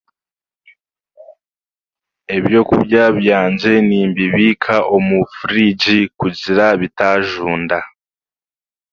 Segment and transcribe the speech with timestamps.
[2.37, 7.77] Ebyokurya byangye nimbibiika omu furiigi kugira bitaajunda